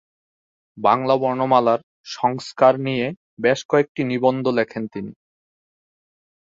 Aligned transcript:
বাংলা 0.77 1.15
বর্ণমালার 1.17 1.79
সংস্কার 2.11 2.73
নিয়ে 2.79 3.05
বেশ 3.41 3.59
কয়েকটি 3.67 4.01
নিবন্ধ 4.03 4.45
লেখেন 4.49 4.83
তিনি। 4.87 5.11